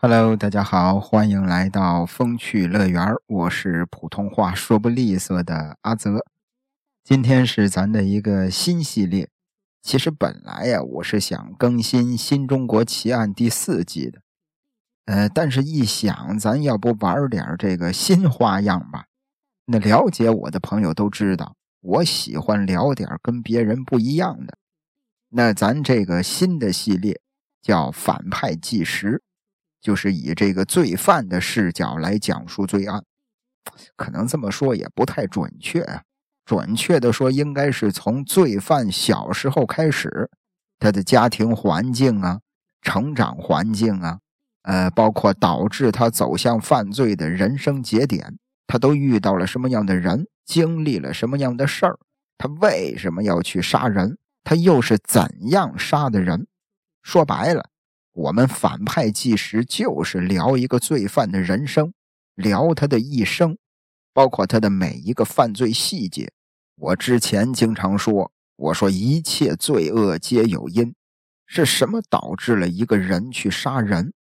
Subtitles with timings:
[0.00, 6.24] Hello，大家好，欢迎来到风趣乐园我是普通话说不利索的阿泽。
[7.02, 9.28] 今天是咱的一个新系列。
[9.82, 14.20] 其实本来呀，我是想更新《新中国奇案》第四季的。
[15.06, 19.06] 呃，但是一想，咱要不玩点这个新花样吧？
[19.64, 24.56] 那了解我的朋友都知道，我喜欢聊点跟别人不一样的。
[25.30, 27.20] 那咱这个新的系列
[27.60, 29.24] 叫《反派纪实》。
[29.80, 33.04] 就是以这个罪犯的视角来讲述罪案，
[33.96, 36.02] 可能这么说也不太准确。
[36.44, 40.30] 准确的说，应该是从罪犯小时候开始，
[40.78, 42.40] 他的家庭环境啊、
[42.80, 44.18] 成长环境啊，
[44.62, 51.98] 呃，包括导致他走向犯罪的人生节点，他都遇到了什么样的人，经历了什么样的事儿，
[52.38, 56.46] 他为什么要去杀人，他又是怎样杀的人？
[57.02, 57.68] 说白了。
[58.18, 61.92] 我们反派纪实就是聊一个罪犯的人生，
[62.34, 63.56] 聊他的一生，
[64.12, 66.32] 包括他的每一个犯罪细节。
[66.74, 70.92] 我之前经常说，我说一切罪恶皆有因，
[71.46, 74.12] 是什么导致了一个人去杀人？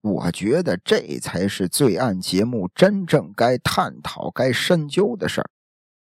[0.00, 5.50] 我觉得这才是罪案节目真正该探讨、该深究的事儿。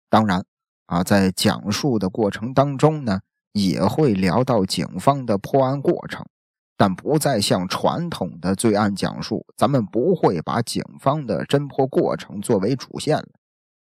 [0.10, 0.44] 当然，
[0.88, 3.22] 啊，在讲述的过程当中呢，
[3.54, 6.26] 也会聊到警方的破案过程。
[6.80, 13.28] 但不再像传统的罪案讲述，咱们不会把警方的侦破过程作为主线了。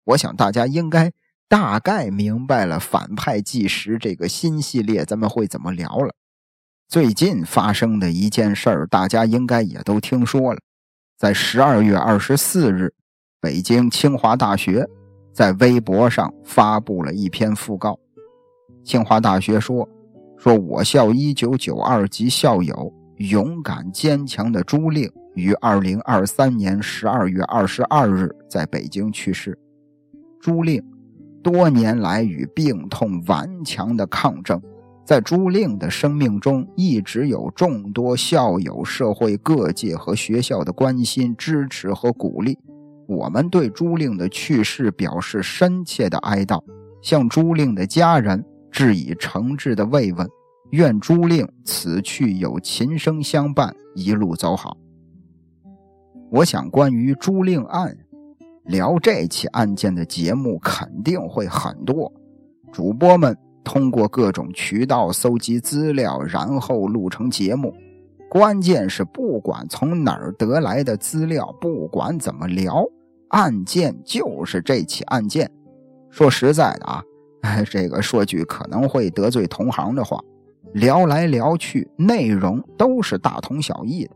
[0.05, 1.11] 我想大家应该
[1.47, 6.15] 大概明白了反派纪实这个新系列咱们会怎么聊了。
[6.87, 10.59] 最近发生的一件事儿，大家应该也都听说了。
[11.15, 12.95] 在十二月二十四日，
[13.39, 14.89] 北京清华大学
[15.31, 17.99] 在微博上发布了一篇讣告。
[18.83, 19.87] 清华大学说。
[20.39, 29.59] 说我校一九九二级校友勇敢坚强的朱令于二零二三年十二月二十二日在北京去世。
[30.39, 30.81] 朱令
[31.43, 34.61] 多年来与病痛顽强的抗争，
[35.05, 42.57] 在朱令的生命中一直有众多校友、社会各界和学校的关心、支持和鼓励。
[43.07, 46.63] 我们对朱令的去世表示深切的哀悼，
[47.01, 48.41] 向朱令的家人。
[48.71, 50.27] 致以诚挚的慰问，
[50.71, 54.77] 愿朱令此去有琴声相伴，一路走好。
[56.31, 57.97] 我想，关于朱令案，
[58.65, 62.11] 聊这起案件的节目肯定会很多。
[62.71, 67.73] 主播们通过各种渠道搜集资料，然后录成节目。
[68.29, 72.85] 关键是，不管从哪儿得来的资料，不管怎么聊，
[73.29, 75.49] 案件就是这起案件。
[76.11, 77.03] 说实在的啊。
[77.63, 80.19] 这个说句可能会得罪同行的话，
[80.73, 84.11] 聊来聊去，内容都是大同小异的。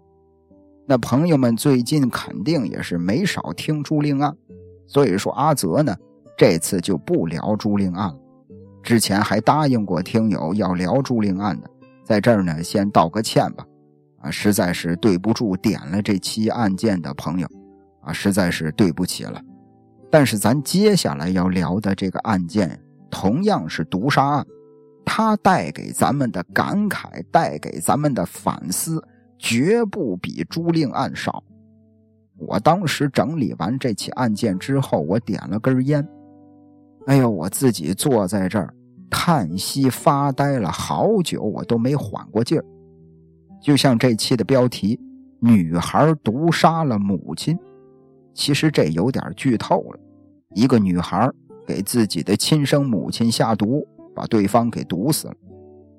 [0.85, 4.35] 那朋友们最近肯定也是没少听朱令案，
[4.85, 5.95] 所以说阿泽呢
[6.37, 8.19] 这次就不聊朱令案了。
[8.81, 11.69] 之前还答应过听友要聊朱令案的，
[12.03, 13.65] 在这儿呢先道个歉吧。
[14.19, 17.47] 啊，实在是对不住点了这期案件的朋友，
[18.01, 19.41] 啊，实在是对不起了。
[20.09, 22.79] 但是咱接下来要聊的这个案件。
[23.13, 24.47] 同样是毒杀案，
[25.05, 28.99] 它带给咱们的感慨，带给咱们的反思，
[29.37, 31.43] 绝不比朱令案少。
[32.39, 36.05] 我当时整理完这起案件之后，我点了根烟，
[37.05, 38.73] 哎呦，我自己坐在这儿
[39.11, 42.65] 叹息发呆了好久，我都没缓过劲儿。
[43.61, 44.99] 就像这期的标题
[45.39, 47.57] ：“女孩毒杀了母亲”，
[48.33, 49.99] 其实这有点剧透了，
[50.55, 51.29] 一个女孩。
[51.65, 55.35] 给自己的亲生母亲下毒，把对方给毒死了。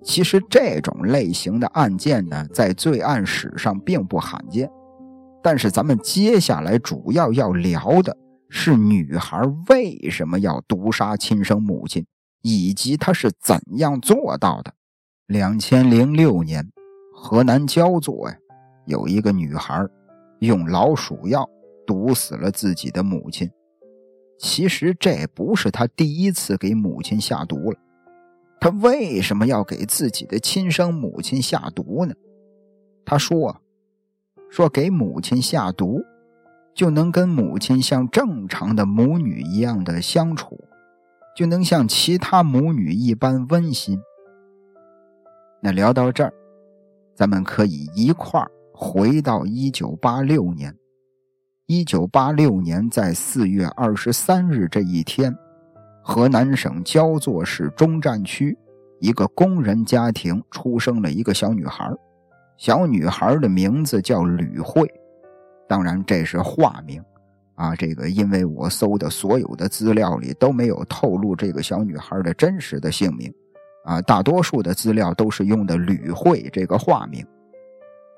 [0.03, 4.71] 其实这种类型的案件呢，在罪案史上并不罕见。
[5.43, 8.17] 但是咱们接下来主要要聊的
[8.49, 12.07] 是女孩为什么要毒杀亲生母亲，
[12.43, 14.73] 以及她是怎样做到的。
[15.27, 16.71] 两千零六年，
[17.15, 18.37] 河南焦作呀，
[18.87, 19.87] 有一个女孩
[20.41, 21.49] 用老鼠药
[21.87, 23.51] 毒死了自己的母亲。
[24.39, 27.79] 其实这不是他第一次给母亲下毒了。
[28.61, 32.15] 他为什么要给自己的亲生母亲下毒呢？
[33.05, 33.61] 他说
[34.51, 36.03] ：“说给母亲下毒，
[36.75, 40.59] 就能跟母亲像正常的母女一样的相处，
[41.37, 44.01] 就能像其他母女一般温馨。”
[45.61, 46.33] 那聊到这儿，
[47.15, 50.75] 咱们可以一块儿回到一九八六年。
[51.67, 55.35] 一九八六年，在四月二十三日这一天，
[56.03, 58.55] 河南省焦作市中站区
[59.01, 61.91] 一个工人家庭出生了一个小女孩。
[62.59, 64.87] 小女孩的名字叫吕慧，
[65.67, 67.03] 当然这是化名
[67.55, 67.75] 啊。
[67.75, 73.33] 这个因为我搜的所有的资料里都没有透露这个小女孩的真实的姓名
[73.87, 77.27] 啊，大多数的资料都是用的吕慧这个化名。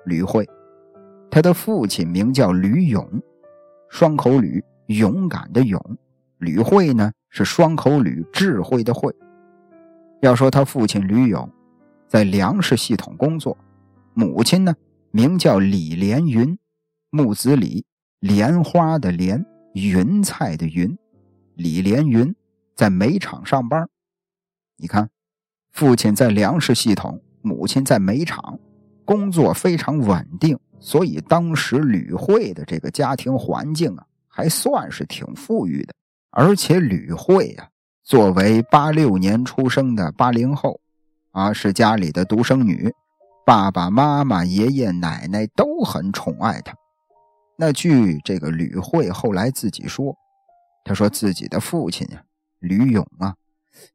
[0.05, 0.45] 吕慧，
[1.31, 3.09] 她的父亲名叫吕勇，
[3.89, 5.81] 双口吕，勇敢的勇。
[6.39, 9.15] 吕慧呢是双口吕，智慧的慧。
[10.21, 11.51] 要说他父亲吕勇，
[12.07, 13.57] 在粮食系统工作，
[14.15, 14.75] 母亲呢
[15.11, 16.59] 名叫李连云，
[17.11, 17.85] 木子李，
[18.21, 19.45] 莲花的莲，
[19.75, 20.97] 云彩的云，
[21.55, 22.35] 李连云
[22.75, 23.89] 在煤厂上班。
[24.77, 25.09] 你看，
[25.73, 28.59] 父亲在粮食系统，母亲在煤厂，
[29.05, 35.95] 工作非常稳定，所以当时吕慧的这个家庭环境啊，还算是挺富裕的。
[36.31, 37.69] 而且吕慧呀。
[38.05, 40.79] 作为八六年出生的八零后，
[41.33, 42.95] 啊，是家里的独生女，
[43.45, 46.73] 爸爸妈妈、爷爷奶奶都很宠爱她。
[47.57, 50.17] 那据这个吕慧后来自己说，
[50.85, 52.23] 他说自己的父亲呀，
[52.61, 53.35] 吕勇啊，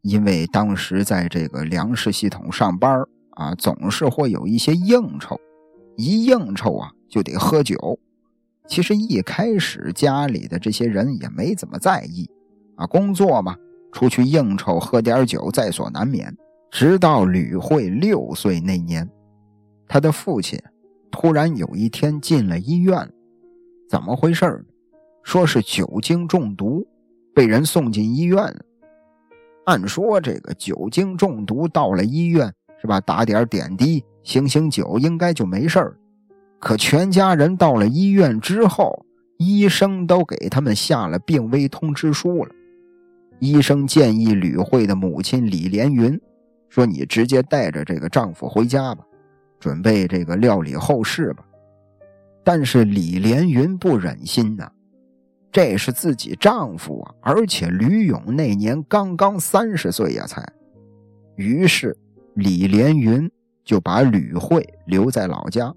[0.02, 3.02] 因为当时在这个粮食系统上班
[3.38, 5.40] 啊，总是会有一些应酬，
[6.02, 8.00] 一应酬啊就得喝酒。
[8.68, 12.30] 其实一开始家里的这些人也没怎么在意，
[12.76, 13.56] 啊，工作嘛。
[13.92, 16.34] 出去应酬喝点酒在所难免，
[16.72, 19.10] 直到吕慧六岁那年，
[19.86, 20.58] 他的父亲
[21.12, 23.12] 突然有一天进了医院，
[23.90, 24.64] 怎么回事呢？
[25.24, 26.88] 说是酒精中毒，
[27.36, 28.42] 被人送进医院。
[29.66, 35.80] 按说这个酒精中毒到了医院是吧，打点点滴醒醒酒应该就没事
[36.60, 39.06] 可全家人到了医院之后，
[39.38, 42.52] 医生都给他们下了病危通知书了。
[43.40, 46.20] 医生建议吕慧的母亲李连云
[46.70, 49.04] 说：“你直接带着这个丈夫回家吧，
[49.60, 51.44] 准备这个料理后事吧。”
[52.44, 54.70] 但是李连云不忍心呐，
[55.52, 60.44] 这是自己丈夫啊，而且吕勇那年刚刚三十岁呀，才。
[61.36, 61.98] 于是
[62.36, 63.30] 李连云
[63.64, 65.74] 就把吕慧留在老家，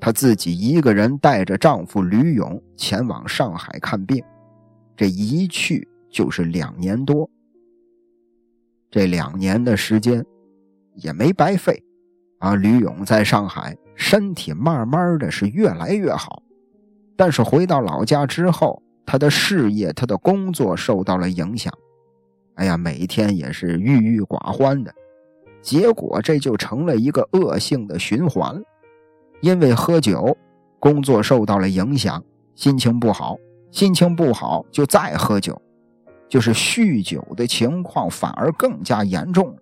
[0.00, 4.24] 她自己一个人带着丈夫吕勇前往上海看病，
[4.96, 5.88] 这一去。
[6.08, 7.28] 就是两年多，
[8.90, 10.24] 这两年的时间
[10.94, 11.82] 也没白费
[12.38, 12.54] 啊！
[12.54, 16.42] 吕勇在上海身体慢慢的是越来越好，
[17.16, 21.70] 但是回到老家之后，他的事业、他的工作受到了影响。
[22.54, 24.94] 哎呀，每天也是郁郁寡欢的，
[25.62, 28.62] 结果这就成了一个恶性的循环。
[29.40, 30.36] 因为喝酒，
[30.78, 32.22] 工作受到了影响，
[32.54, 33.36] 心情不好，
[33.70, 35.60] 心情不好就再喝酒。
[36.28, 39.58] 就是酗酒的情况反而更加严重了。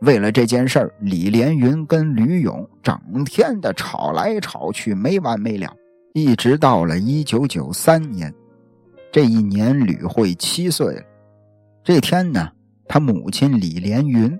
[0.00, 5.72] 为了这件事儿，李连云跟吕勇整天的吵来吵去，没完没了。
[6.14, 8.34] 一直到了一九九三年，
[9.12, 11.02] 这一年吕慧七岁了。
[11.84, 12.50] 这天呢，
[12.88, 14.36] 他母亲李连云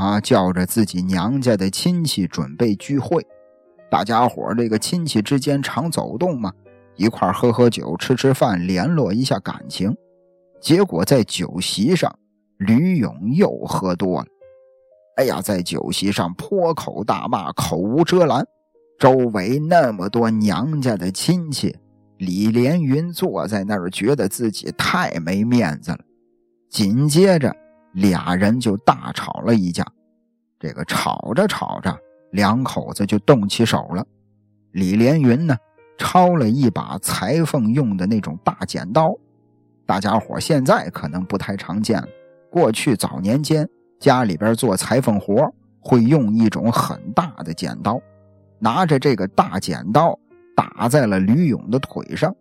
[0.00, 3.22] 啊，叫着自己娘家的亲戚准备聚会。
[3.90, 6.50] 大家伙这个亲戚之间常走动嘛，
[6.96, 9.94] 一块喝喝酒、吃吃饭，联络一下感情。
[10.58, 12.18] 结果在酒席上，
[12.56, 14.26] 吕勇又喝多了。
[15.16, 18.42] 哎呀，在酒席上破口大骂，口无遮拦。
[18.98, 21.76] 周围那么多娘家的亲戚，
[22.16, 25.98] 李连云坐在那儿，觉得自己太没面子了。
[26.70, 27.54] 紧接着，
[27.92, 29.84] 俩人就大吵了一架。
[30.58, 31.96] 这个吵着吵着，
[32.32, 34.04] 两口子就动起手了。
[34.72, 35.56] 李连云呢，
[35.98, 39.14] 抄了一把裁缝用的那种大剪刀。
[39.86, 42.06] 大家伙现在可能不太常见了。
[42.50, 43.68] 过去早年间，
[43.98, 48.00] 家里边做裁缝活会用一种很大的剪刀，
[48.58, 50.16] 拿着这个大剪刀
[50.54, 52.34] 打在了吕勇的腿上。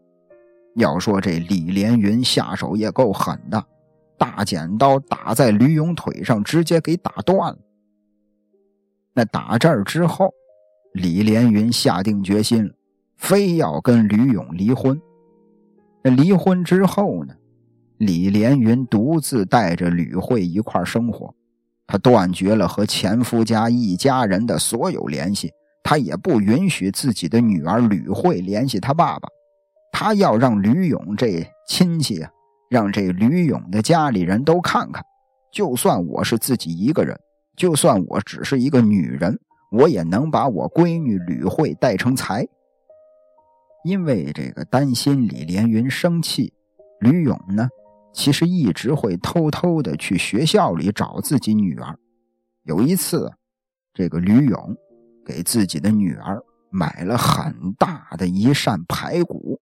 [0.75, 3.63] 要说这李连云下手也够狠的，
[4.19, 7.57] 大剪刀打在吕勇腿上，直接给打断了。
[9.13, 10.31] 那打这儿之后，
[10.93, 12.73] 李连云下定决心了，
[13.17, 15.01] 非要跟吕勇离婚。
[16.03, 17.33] 那离婚之后呢？
[17.97, 21.35] 李连云独自带着吕慧一块生活，
[21.85, 25.51] 他断绝了和前夫家一家人的所有联系，
[25.83, 29.27] 他也不允许自己的女儿吕慧联系他爸爸，
[29.91, 32.31] 他要让吕勇这亲戚啊，
[32.69, 35.03] 让这吕勇的家里人都看看，
[35.51, 37.19] 就算我是自己一个人，
[37.57, 39.39] 就算我只是一个女人，
[39.71, 42.47] 我也能把我闺女吕慧带成才。
[43.83, 46.53] 因为这个担心李连云生气，
[46.99, 47.67] 吕勇呢？
[48.11, 51.97] 其实一直会偷偷的去学校里找自己女儿。
[52.63, 53.31] 有一次，
[53.93, 54.75] 这个吕勇
[55.25, 59.59] 给自己的女儿买了很大的一扇排骨，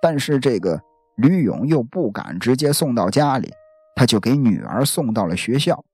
[0.00, 0.80] 但是这个
[1.18, 3.52] 吕勇又不敢直接送到家里，
[3.94, 5.84] 他就给女儿送到了学校。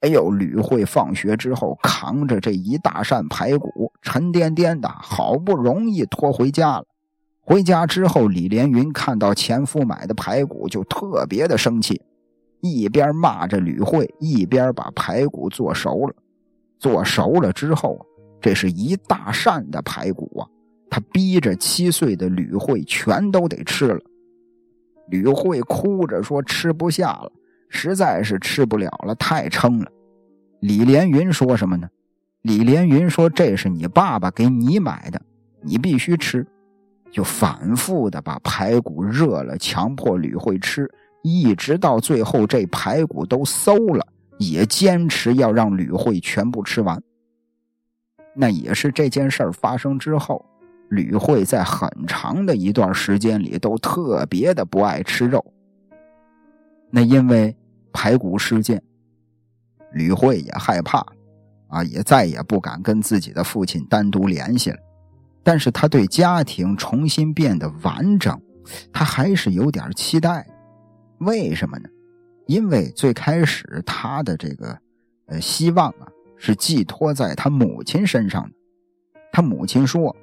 [0.00, 6.84] 哎呦，吕慧放学之后扛着这一大扇排骨，沉甸甸的，好不容易拖回家了。
[7.40, 12.00] 回家之后，李连云看到前夫买的排骨，就特别的生气，
[12.60, 16.14] 一边骂着吕慧，一边把排骨做熟了。
[16.78, 17.98] 做熟了之后，
[18.40, 20.46] 这是一大扇的排骨啊！
[20.90, 24.00] 他逼着七岁的吕慧全都得吃了。
[25.08, 27.30] 吕慧哭着说：“吃不下了，
[27.68, 29.90] 实在是吃不了了，太撑了。”
[30.60, 31.88] 李连云说什么呢？
[32.42, 35.20] 李连云说：“这是你爸爸给你买的，
[35.62, 36.46] 你必须吃。”
[37.12, 40.90] 就反复的把排骨热了，强迫吕慧吃，
[41.22, 44.04] 一直到最后这排骨都馊了，
[44.38, 47.00] 也坚持要让吕慧全部吃完。
[48.34, 50.44] 那也是这件事儿发生之后，
[50.88, 55.44] 吕慧在很长的一段时间里都特别的不爱吃肉。
[56.90, 57.56] 那因为
[57.92, 58.82] 排骨事件，
[59.92, 61.04] 吕慧也害怕，
[61.68, 64.78] 啊，也再也不敢跟自己的父亲单独联系了。
[65.42, 68.40] 但是他对家庭重新变得完整，
[68.92, 70.46] 他还是有点期待。
[71.18, 71.88] 为什么呢？
[72.46, 74.78] 因为最开始他的这个
[75.26, 78.54] 呃希望啊，是寄托在他母亲身上的。
[79.32, 80.14] 他母亲说：“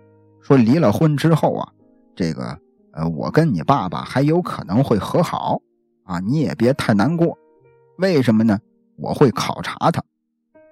[0.42, 1.72] 说离了婚之后啊，
[2.16, 2.58] 这个
[2.94, 5.62] 呃我跟你爸爸还有可能会和好
[6.04, 7.38] 啊，你也别太难过。
[7.98, 8.60] 为什么呢？
[8.98, 10.04] 我会考察他，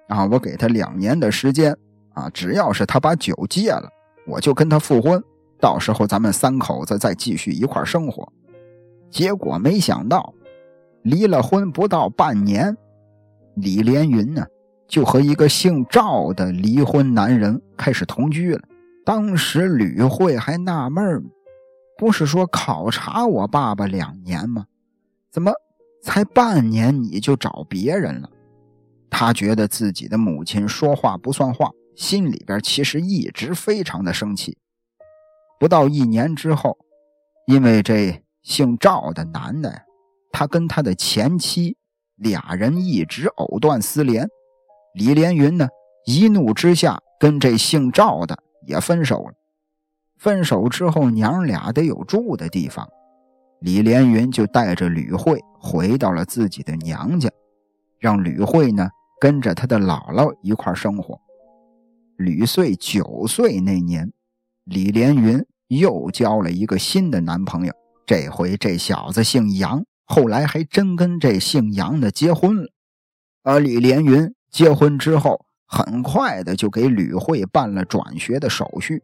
[0.08, 1.76] 啊，我给他两年的时间
[2.12, 3.88] 啊，只要是他把酒戒了。”
[4.26, 5.20] 我就跟他复婚，
[5.58, 8.30] 到时候咱们三口子再继续一块生活。
[9.10, 10.32] 结果没想到，
[11.02, 12.76] 离了婚不到半年，
[13.54, 14.46] 李连云呢
[14.86, 18.62] 就和一个姓赵的离婚男人开始同居了。
[19.10, 21.28] 当时吕慧还纳闷
[21.98, 24.66] 不是说考察我爸爸两年吗？
[25.32, 25.50] 怎么
[26.00, 28.30] 才半年你就找别人了？
[29.10, 31.72] 他觉得自己的母亲说话不算话。
[31.96, 34.56] 心里边其实一直非常的生气。
[35.58, 36.78] 不到一年之后，
[37.48, 39.82] 因为这姓赵的男的，
[40.30, 41.76] 他跟他的前妻
[42.14, 44.28] 俩人一直藕断丝连。
[44.94, 45.66] 李连云呢，
[46.06, 48.38] 一怒之下跟这姓赵的
[48.70, 49.34] 也分手了。
[50.16, 52.88] 分手之后，娘俩得有住的地方，
[53.60, 57.28] 李连云就带着吕慧回到了自己的娘家，
[57.98, 58.88] 让吕慧呢
[59.20, 61.18] 跟着他的姥姥一块生活。
[62.16, 64.12] 吕岁九岁那年，
[64.64, 67.72] 李连云又交了一个新的男朋友。
[68.06, 72.68] 这回这小子姓杨，后来还真跟这姓杨的结婚了。
[73.42, 79.00] 而李连云结婚之后，很快的就给吕慧办了转学的手续，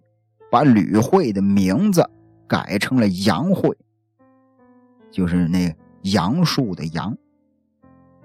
[0.50, 2.04] 把吕慧的名字
[2.49, 3.75] 改成了杨慧，
[5.12, 7.16] 就是那杨树的杨。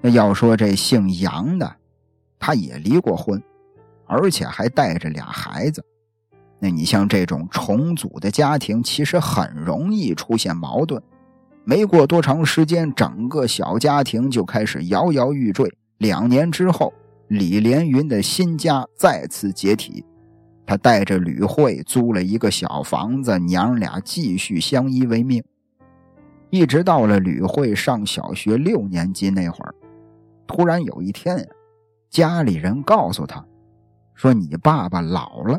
[0.01, 1.75] 那要说这姓杨的，
[2.39, 3.41] 他也离过婚。
[4.13, 5.86] 而且还带着俩孩子，
[6.60, 11.01] 那你像这种重组的家庭，其实很容易出现矛盾。
[11.63, 15.71] 没过多长时间，整个小家庭就开始摇摇欲坠。
[16.00, 16.91] 两年之后，
[17.31, 20.05] 李连云的新家再次解体，
[20.65, 25.41] 他带着吕慧租了一个小房子，娘俩继续相依为命，
[26.50, 29.73] 一直到了吕慧上小学六年级那会儿，
[30.45, 31.45] 突然有一天呀，
[32.09, 33.41] 家里人告诉他。
[34.13, 35.57] 说你爸爸老了。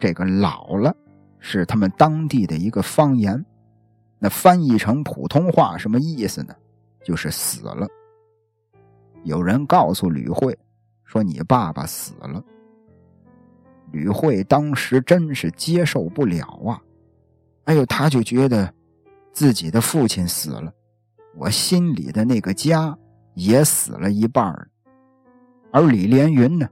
[0.00, 0.96] 这个“老了”
[1.38, 3.44] 是他们当地的一个方言，
[4.18, 6.54] 那翻译成普通话什么意思呢？
[7.04, 7.86] 就是死了。
[9.24, 10.58] 有人告诉吕慧
[11.04, 12.42] 说你爸爸死了。
[13.90, 16.80] 吕慧当时真是接受不了啊！
[17.64, 18.72] 哎呦，他就觉得
[19.32, 20.72] 自己的父亲死了，
[21.36, 22.96] 我心里的那个家
[23.34, 24.68] 也死了一半
[25.70, 26.68] 而李连云呢？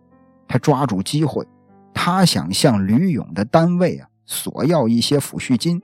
[0.49, 1.47] 他抓住机会，
[1.92, 5.80] 他想向吕勇的单位啊索要一些抚恤金。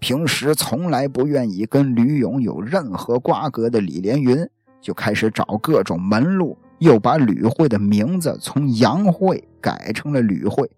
[0.00, 4.48] 平时从来不愿意跟吕勇有任何瓜葛的李连云，
[4.80, 10.68] 就开始找各种门路，又把吕慧的名字从杨慧改成了吕慧。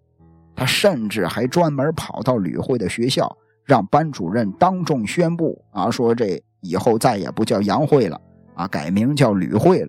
[0.55, 8.21] 他甚至还专门跑到吕慧的学校，让班主任当众宣布啊，说这以后再也不叫杨慧了，
[8.55, 9.89] 啊，改名叫吕慧了。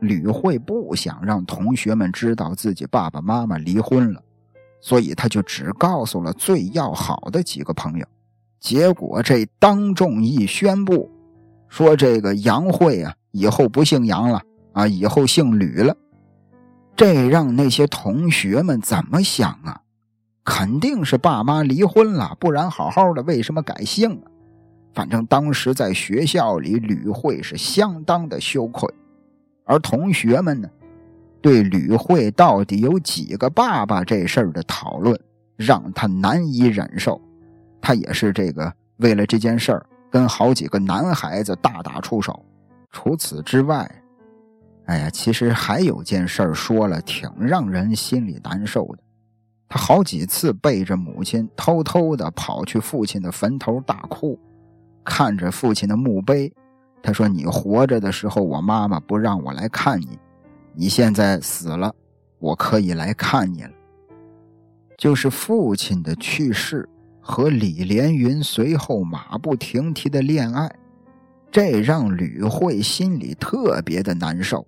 [0.00, 4.20] 吕慧不想让同学们知道自己爸爸妈妈离婚了，
[4.80, 8.06] 所以他就只告诉了最要好的几个朋友。
[8.58, 11.08] 结果这当众一宣布，
[11.72, 14.42] 说这个杨慧啊，以后不姓杨了
[14.74, 15.96] 啊，以后姓吕了。
[16.94, 19.80] 这让那些同学们怎么想啊？
[20.44, 24.28] 肯定是爸妈离婚了，不然好好的为什么改姓啊？
[24.92, 28.86] 反正当时在学校里，吕慧是相当的羞愧，
[29.64, 30.68] 而同学们呢，
[31.40, 35.18] 对吕慧到底有几个爸爸这事儿的讨论，
[35.56, 37.18] 让他难以忍受。
[37.80, 42.44] 他也是这个为了这件事儿，跟好几个男孩子大打出手。
[42.90, 43.90] 除此之外，
[44.84, 48.98] 哎呀，其实还有件事说了，挺让人心里难受的。
[49.68, 54.38] 他好几次背着母亲，偷偷的跑去父亲的坟头大哭。
[55.02, 56.52] 看着父亲的墓碑，
[57.02, 60.18] 他说：“你活着的时候，我妈妈不让我来看你；
[60.74, 61.92] 你现在死了，
[62.38, 63.70] 我可以来看你了。”
[64.98, 66.86] 就是父亲的去世
[67.22, 70.70] 和李连云随后马不停蹄的恋爱，
[71.50, 74.66] 这让吕慧心里特别的难受。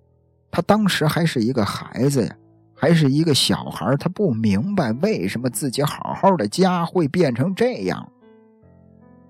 [0.49, 2.35] 他当时还是一个孩子呀，
[2.73, 8.11] 还是一个小孩，他不明白为什么自己好好的家会变成这样。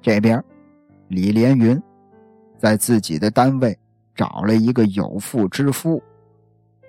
[0.01, 0.41] 这边。
[1.09, 1.79] 李连云
[2.57, 3.77] 在自己的单位
[4.15, 6.01] 找了一个有妇之夫，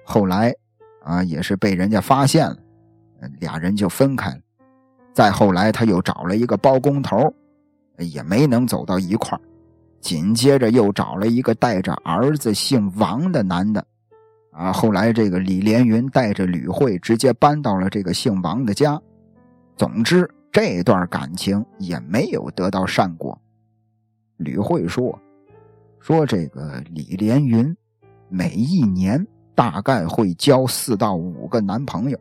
[0.07, 0.55] 后来
[1.03, 2.57] 啊也是被人家发现了，
[3.41, 4.41] 俩人就分开了。
[5.17, 7.33] 再后来他又找了一个包工头，
[7.97, 9.41] 也没能走到一块
[9.99, 13.83] 紧接着又找了一个带着儿子姓王的男的，
[14.51, 19.01] 啊，后来这个李连云带着吕慧直接搬到了这个姓王的家。
[19.75, 23.41] 总之，这段感情也没有得到善果。
[24.37, 25.19] 吕慧说
[25.99, 27.75] ：“说这个李连云，
[28.29, 32.19] 每一年大概会交四到五个男朋友。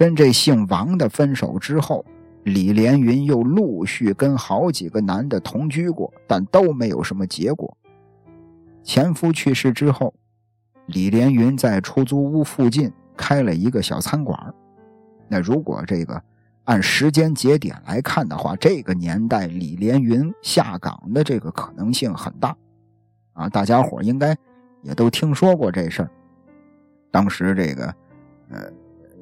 [0.00, 2.02] 跟这姓王的分手之后，
[2.44, 7.76] 李连云又陆续跟好几个男的同居过，但都没有什么结果。
[8.82, 10.14] 前夫去世之后，
[10.86, 14.54] 李连云在出租屋附近开了一个小餐馆。
[15.28, 16.18] 那如果这个……”
[16.64, 22.56] 按时间节点来看的话，这个年代李连云下岗的这个可能性很大，
[23.32, 24.36] 啊，大家伙应该
[24.80, 26.10] 也都听说过这事儿。
[27.10, 27.94] 当时这个，
[28.50, 28.70] 呃，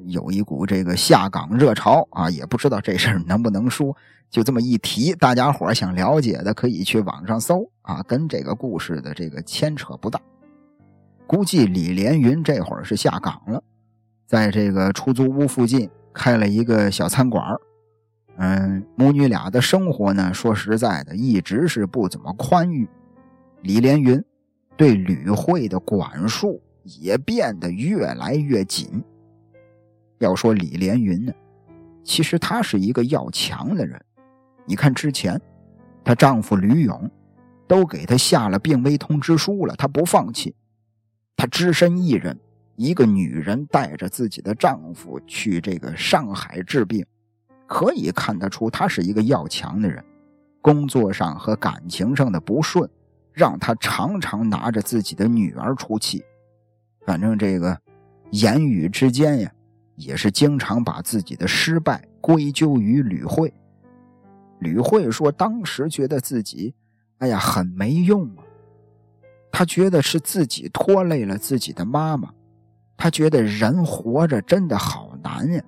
[0.09, 3.97] 有一股这个下岗热潮啊，也不知道这事儿能不能说，
[4.29, 10.21] 就这么一提，大家伙想了解的可以去网上搜啊，跟这个故事的这个牵扯不大。
[11.27, 13.63] 估计李连云这会儿是下岗了，
[14.27, 15.89] 在这个出租屋附近。
[16.11, 17.45] 开了一个小餐馆
[18.39, 22.89] 嗯，母女俩的生活呢，说实在的，一直是不怎么宽裕。
[23.63, 24.21] 李连云
[24.77, 29.05] 对吕慧的管束也变得越来越紧。
[30.19, 31.33] 要说李连云呢，
[32.05, 34.01] 其实她是一个要强的人。
[34.65, 35.41] 你看之前，
[36.05, 37.11] 她丈夫吕勇
[37.67, 40.55] 都给她下了病危通知书了，她不放弃，
[41.37, 42.39] 她只身一人。
[42.81, 47.05] 一个女人带着自己的丈夫去这个上海治病，
[47.67, 50.05] 可以看得出她是一个要强的人。
[50.61, 52.89] 工作上和感情上的不顺，
[53.33, 56.25] 让她常常拿着自己的女儿出气。
[57.05, 57.77] 反正这个
[58.31, 59.53] 言语之间呀，
[59.99, 63.53] 也是经常把自己的失败归咎于吕慧。
[64.61, 66.75] 吕慧说，当时觉得自己，
[67.19, 68.45] 哎呀，很没用啊。
[69.51, 72.33] 她觉得是自己拖累了自己的妈妈。
[73.01, 75.63] 他觉得人活着真的好难呀。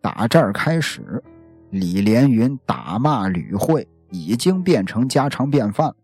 [0.00, 1.22] 打这儿开始，
[1.70, 5.94] 李连云打骂吕慧已经变成家常便饭。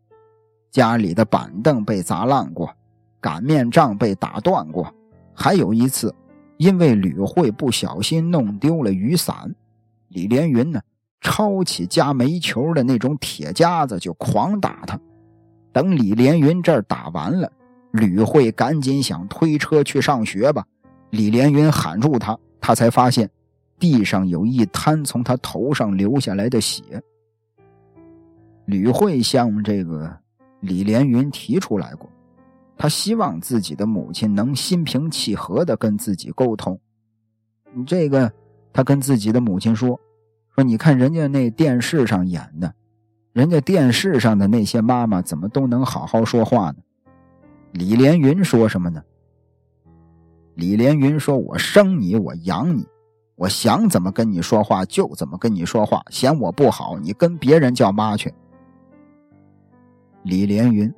[0.71, 2.73] 家里的板凳被砸烂过，
[3.21, 4.95] 擀面杖被打断过，
[5.35, 6.15] 还有一次，
[6.57, 9.55] 因为吕慧不小心弄丢了雨伞，
[10.09, 10.81] 李连云呢
[11.21, 14.99] 抄起夹煤球的那种铁夹子就狂打他。
[15.73, 17.51] 等李连云这儿打完了。
[17.93, 20.67] 吕慧赶紧想推车去上学吧，
[21.11, 23.31] 李连云喊住他，他才发现
[23.79, 26.83] 地上有一滩从他头上流下来的血。
[28.67, 30.15] 吕慧向这个
[30.61, 32.11] 李连云提出来过，
[32.77, 36.79] 他希望自己的母亲能心平气和的跟自己沟通。
[37.87, 38.33] 这个，
[38.73, 39.99] 他跟自己的母亲说
[40.55, 42.75] ：“说你看人家那电视上演的，
[43.33, 46.77] 人家电视上的那些妈妈怎么都能好好说话呢？”
[47.73, 49.03] 李连云说什么呢？
[50.55, 52.87] 李连云说：“我生你，我养你，
[53.35, 56.03] 我想怎么跟你说话就怎么跟你说话。
[56.11, 58.33] 嫌我不好，你跟别人叫妈去。”
[60.25, 60.93] 李连云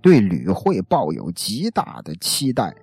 [0.00, 2.74] 对吕慧抱有极大的期待，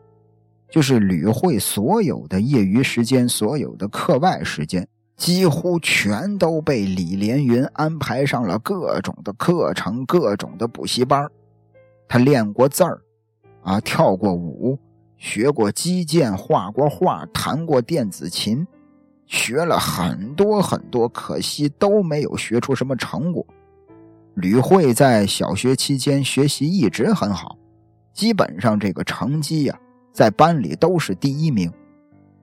[0.70, 11.30] 就是吕慧所有的业余时间、所有的课外时间，几乎全都被李连云安排上了各种的课程、各种的补习班。
[12.08, 13.02] 他练过字儿。
[13.64, 14.78] 啊，跳过舞，
[15.18, 18.64] 学过击剑，画过画，弹过电子琴，
[19.26, 23.44] 学了很多很多，可惜都没有学出什么成果。
[24.36, 27.58] 吕慧在小学期间学习一直很好，
[28.14, 29.80] 基本上这个成绩呀，
[30.12, 31.72] 在班里都是第一名。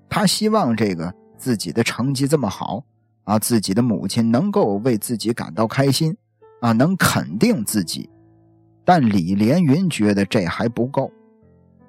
[0.08, 2.82] 他希望这个自己的成绩这么好
[3.24, 6.16] 啊，自己的母亲能够为自己感到开心
[6.60, 8.08] 啊，能肯定自己。
[8.84, 11.12] 但李连云觉得这还不够。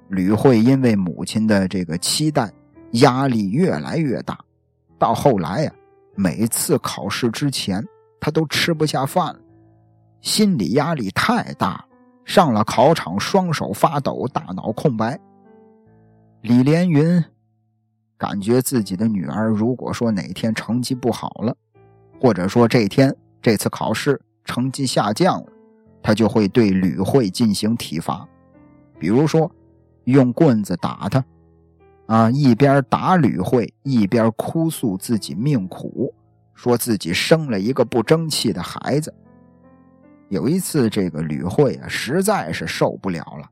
[0.09, 2.51] 吕慧因为母亲的这个期待，
[2.91, 4.37] 压力越来越大，
[4.99, 5.73] 到后来呀，
[6.13, 7.83] 每次考试之前，
[8.19, 9.39] 他都吃不下饭了，
[10.23, 11.85] 心理压力太大，
[12.25, 15.19] 上了考场双手发抖，大脑空白。
[16.41, 17.23] 李连云
[18.17, 21.55] 感觉自己的女儿，如果说哪天成绩不好了，
[22.19, 25.47] 或者说这天这次考试成绩下降了，
[26.01, 28.27] 他就会对吕慧进行体罚，
[28.97, 29.51] 比如说。
[30.05, 31.23] 用棍子打他，
[32.07, 36.13] 啊，一边打吕慧，一边哭诉自己命苦，
[36.53, 39.15] 说自己生了一个不争气的孩子。
[40.33, 43.47] 有一次，这个吕慧啊，实在是受不了了，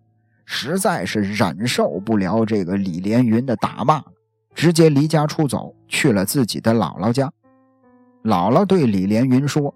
[0.46, 4.04] 实在是忍受不了这个李连云的打骂，
[4.56, 7.32] 直接离家出走，去了自己的姥姥家。
[8.24, 9.72] 姥姥对李连云说：“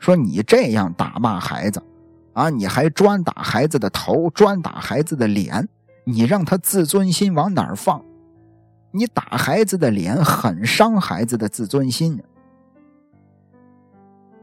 [0.00, 1.82] 说你这样打骂孩子，
[2.32, 5.68] 啊，你还专打孩子的头，专打孩子的脸。”
[6.08, 8.00] 你让他自尊心往哪儿放？
[8.92, 12.22] 你打孩子的脸，很伤孩子的自尊心。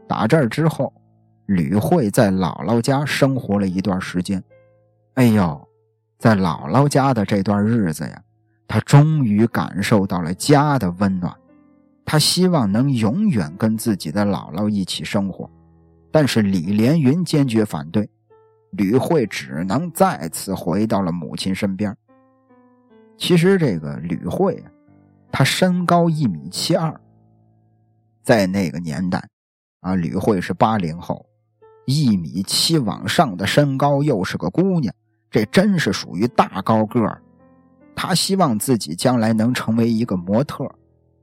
[0.06, 0.92] 打这儿之后，
[1.46, 4.42] 吕慧在姥姥家生活了一段时间。
[5.14, 5.68] 哎呦，
[6.18, 8.22] 在姥姥家的这段日子呀，
[8.66, 11.34] 她终于感受到了家的温暖。
[12.04, 15.48] 她希望能永远跟自己的姥姥一起生活，
[16.10, 18.08] 但是李连云坚决反对。
[18.72, 21.96] 吕慧只能再次回到了母亲身边。
[23.16, 24.66] 其实，这个吕慧啊，
[25.30, 26.92] 她身高一米七二，
[28.22, 29.22] 在那个年代，
[29.80, 31.24] 啊，吕慧是八零后，
[31.86, 34.94] 一米七往上的身高，又是个姑娘，
[35.30, 37.20] 这真是属于大高个儿。
[37.94, 40.66] 她希望自己将来能成为一个模特，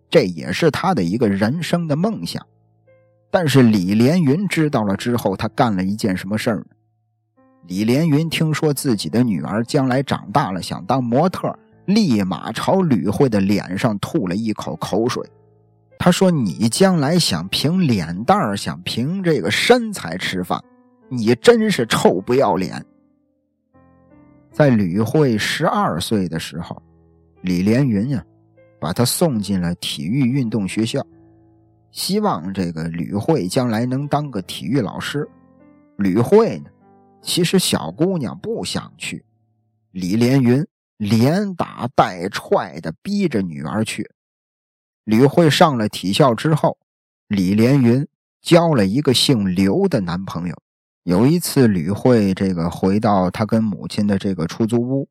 [0.10, 2.46] 这也是她的一个人生的梦想。
[3.30, 6.66] 但是李连云知道了之后，他干了一件什么事儿呢？
[7.68, 15.24] 李连云听说自己的女儿将来长大了想当模特，立马朝吕慧的脸上吐了一口口水。
[16.04, 20.60] 他说：“你将来想凭脸蛋儿想凭这个身材吃饭，
[21.10, 22.84] 你真是臭不要脸。”
[24.52, 26.82] 在吕慧十二岁的时候，
[27.42, 28.26] 李连云呀，
[28.80, 31.06] 把她送进了体育运动学校，
[31.92, 35.30] 希望这个吕慧将来能当个体育老师。
[35.98, 36.66] 吕慧呢？
[37.22, 39.24] 其实小姑娘不想去，
[39.92, 40.66] 李连云
[40.98, 44.10] 连打带踹的逼着女儿去。
[45.04, 46.78] 吕慧上了体校之后，
[47.28, 48.08] 李连云
[48.42, 50.56] 交了一个姓刘的男朋友。
[51.04, 55.10] 有一次，吕慧这个回到她跟母亲的这个出租屋，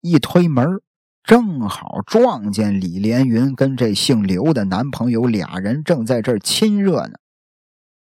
[0.00, 0.80] 一推门，
[1.22, 7.14] 正好撞见李连云跟这姓刘的男朋友俩人正在这儿亲热呢。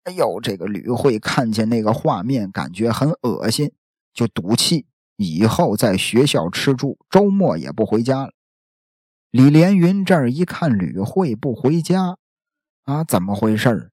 [0.05, 3.73] 哎呦，这个吕慧看见那个画面，感觉很恶心，
[4.13, 4.85] 就赌气
[5.17, 8.31] 以后在学校吃住，周末也不回家了。
[9.37, 12.17] 李连云这儿一看吕慧不回家，
[12.85, 13.91] 啊，怎么回事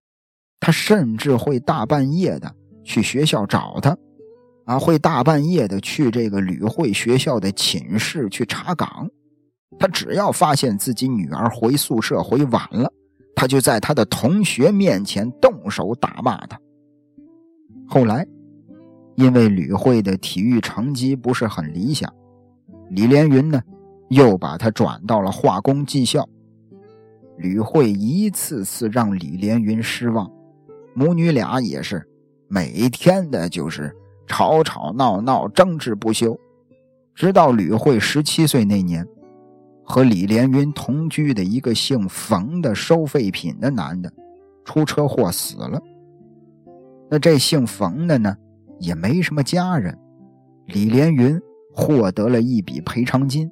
[0.58, 2.50] 他甚至会大半夜的
[2.82, 3.94] 去学校找他，
[4.64, 9.06] 啊，会大半夜的去这个吕慧学校的寝室去查岗。
[9.78, 12.90] 他只要发现自己女儿回宿舍回晚了。
[13.36, 16.58] 他就在他的同学面前动手打骂他。
[17.86, 18.26] 后来，
[19.16, 22.10] 因为吕慧的体育成绩不是很理想，
[22.88, 23.60] 李连云呢
[24.08, 26.28] 又把他转到了化工技校。
[27.36, 30.30] 吕慧一次次让李连云失望，
[30.94, 32.06] 母女俩也是
[32.48, 33.94] 每天的就是
[34.26, 36.38] 吵吵闹闹、争执不休，
[37.14, 39.06] 直到吕慧十七岁那年。
[39.86, 44.10] 和李连云同居的一个姓冯的收废品的男的，
[44.64, 45.78] 出车祸死了。
[47.10, 48.34] 那这姓冯的呢，
[48.78, 49.94] 也没什么家人。
[50.68, 51.38] 李连云
[51.70, 53.50] 获得了一笔赔偿金，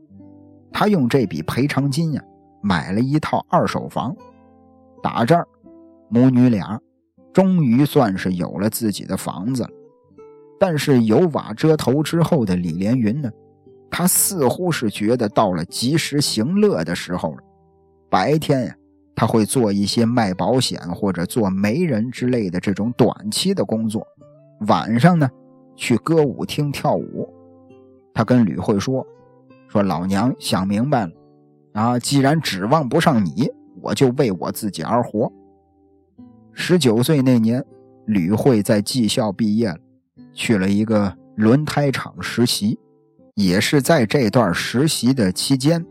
[0.73, 2.23] 他用这笔赔偿金呀，
[2.63, 4.17] 买了一套二手房。
[5.03, 5.47] 打这儿，
[6.09, 6.81] 母女俩
[7.33, 9.71] 终于算是有了自己的房子了。
[10.59, 13.31] 但是有瓦遮头之后的李连云呢？
[13.91, 17.39] 他似乎是觉得到了及时行乐的时候了。
[18.09, 18.77] 白天呀，
[19.15, 24.01] 他会做一些卖保险或者做媒人之类的这种短期的工作；
[24.69, 25.29] 晚上呢，
[25.77, 27.29] 去歌舞厅跳舞。
[28.15, 29.07] 他跟吕慧说
[29.73, 31.13] ：“说老娘想明白了，
[31.73, 35.33] 啊，既然指望不上你，我就为我自己而活。
[36.53, 37.65] 十九岁那年，
[38.05, 39.79] 吕慧在技校毕业了，
[40.35, 42.79] 去了一个轮胎厂实习。
[43.35, 45.83] 也是在这段实习的期间，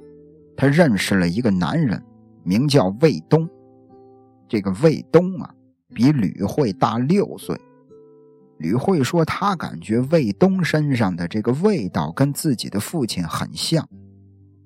[0.56, 2.00] 她认识了一个男人，
[2.44, 3.50] 名叫魏东。
[4.48, 5.52] 这个魏东啊，
[5.92, 7.60] 比吕慧大六岁。
[8.62, 13.88] 吕慧说，她感觉魏东身上的这个味道跟自己的父亲很像。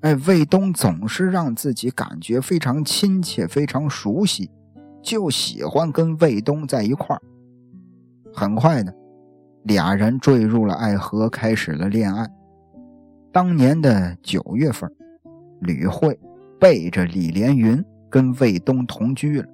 [0.02, 4.52] 哎，魏东总是让自己感觉非常亲切、非常熟悉，
[5.02, 7.22] 就喜欢跟魏东在一块儿。
[8.34, 8.94] 很快的，
[9.64, 12.30] 俩人坠入了爱河，开始了恋爱。
[13.32, 14.92] 当年的九月份，
[15.62, 16.20] 吕慧
[16.60, 19.48] 背着李连云跟魏东同居了，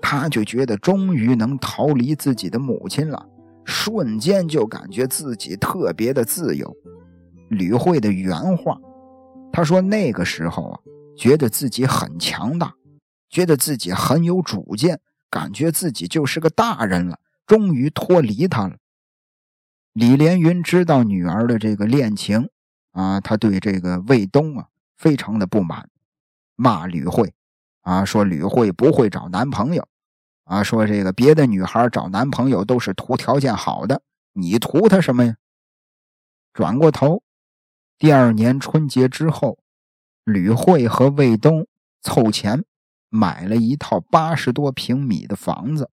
[0.00, 3.26] 他就觉得终于能逃离自己的母亲了。
[3.66, 6.74] 瞬间就感觉自己特别的自由。
[7.50, 8.78] 吕慧的原话，
[9.52, 10.80] 他说那个时候啊，
[11.16, 12.74] 觉得自己很强大，
[13.28, 18.76] 觉得自己很有主见，感觉自己就是个大人了，终于脱离他了。
[19.92, 22.48] 李连云知道女儿的这个恋情
[22.92, 25.88] 啊，他对这个魏东啊非常的不满，
[26.54, 27.34] 骂吕慧
[27.82, 29.86] 啊，说吕慧不会找男朋友。
[30.46, 34.00] 啊，说这个别的女孩找男朋友都是图条件好的，
[34.32, 35.36] 你图他什么呀？
[36.52, 37.24] 转过头，
[37.98, 39.58] 第二年春节之后，
[40.22, 41.66] 吕慧和魏东
[42.00, 42.64] 凑钱
[43.08, 45.90] 买了一套八十多平米的房子。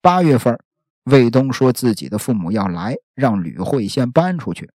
[0.00, 0.58] 八月份，
[1.04, 4.70] 魏东说自己的父母要来，让吕慧先搬出去。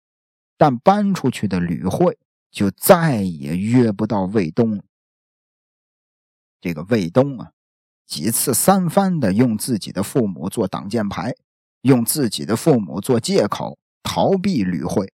[0.59, 2.19] 但搬出去的吕慧
[2.51, 4.85] 就再也约不到魏东了。
[6.61, 7.53] 这个魏东啊。
[8.09, 11.35] 几次三番的用自己的父母做挡箭牌，
[11.83, 15.13] 用自己的父母做借口逃避吕慧。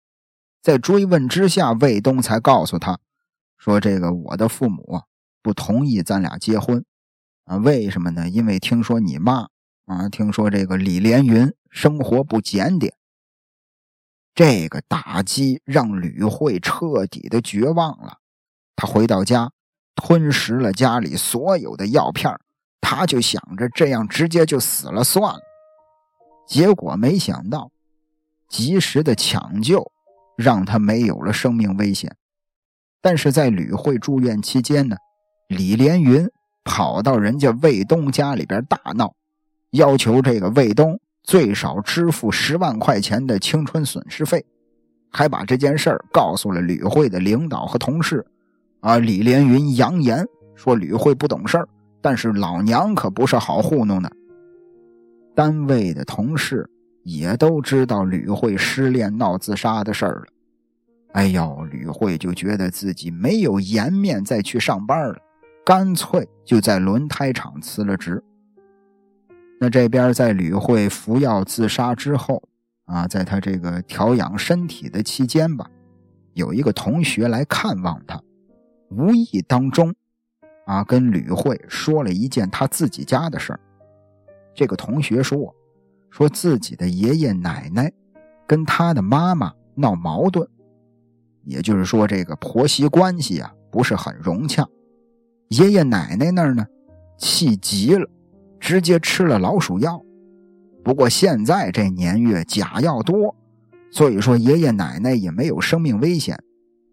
[0.62, 3.00] 在追问之下，魏东才告诉他，
[3.58, 5.02] 说：“这个我的父母
[5.42, 6.84] 不同意咱俩结婚，
[7.46, 8.28] 啊，为什么呢？
[8.28, 9.48] 因为听说你妈
[9.86, 12.94] 啊，听说这个李连云生活不检点。”
[14.36, 18.18] 这个打击让吕慧彻底的绝望了。
[18.76, 19.54] 他回到家，
[19.96, 22.38] 吞食了家里所有的药片
[22.82, 25.40] 他就想着这样直接就死了算了，
[26.48, 27.72] 结果没想到，
[28.50, 29.92] 及时的抢救
[30.36, 32.14] 让他没有了生命危险。
[33.02, 34.98] 但是在吕慧住院期间呢，
[35.48, 36.28] 李连云
[36.64, 39.14] 跑到人家魏东家里边大闹，
[39.72, 44.46] 要求这个魏东最少支付十万块钱的青春损失费，
[45.12, 48.26] 还把这件事儿告诉了吕慧的领导和同事。
[48.82, 51.68] 啊，李连云扬言说吕慧不懂事儿。
[52.02, 54.12] 但是老娘可不是好糊弄的。
[55.36, 56.70] 单位的同事
[57.04, 60.26] 也都知道吕慧失恋闹自杀的事儿了。
[61.14, 65.16] 哎呦，吕慧就觉得自己没有颜面再去上班了，
[65.66, 68.24] 干脆就在轮胎厂辞了职。
[69.60, 72.42] 那这边在吕慧服药自杀之后
[72.86, 75.70] 啊，在他这个调养身体的期间吧，
[76.34, 78.22] 有一个同学来看望他，
[78.90, 79.94] 无意当中。
[80.66, 83.60] 啊，跟吕慧说了一件他自己家的事儿。
[84.54, 85.54] 这个同学说，
[86.10, 87.92] 说自己的爷爷奶奶
[88.46, 90.48] 跟他的妈妈闹矛盾，
[91.46, 94.68] 也就是说，这个婆媳关系啊不是很融洽。
[95.50, 96.66] 爷爷奶奶那儿呢，
[97.18, 98.08] 气急了，
[98.60, 100.02] 直接吃了老鼠药。
[100.84, 103.36] 不过现在这年月假药多，
[103.92, 106.38] 所以说爷爷奶奶也没有生命危险，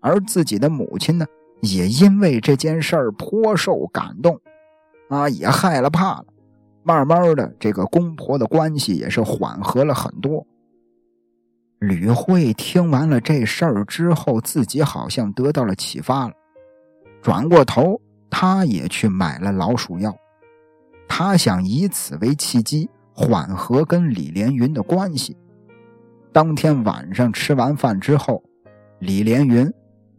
[0.01, 1.27] 而自己的母亲呢。
[1.61, 4.41] 也因为这件事儿颇受感动，
[5.09, 6.27] 啊，也害了怕了。
[6.85, 10.47] 慢慢的，这个公婆的关系也是缓和了很多。
[11.81, 16.35] 吕慧听完了这事儿之后，自己好像得到了启发了，
[17.21, 20.17] 转过头，他也去买了老鼠药，
[21.07, 25.37] 他想以此为契机缓和跟李连云的关系。
[26.33, 28.43] 当天晚上吃完饭之后，
[29.01, 29.71] 李连云。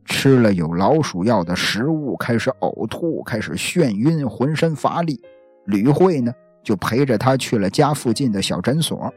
[0.09, 5.21] 吃了有老鼠药的食物，开始呕吐，开始眩晕，浑身乏力。
[5.65, 9.13] 吕慧呢，就陪着他去了家附近的小诊所。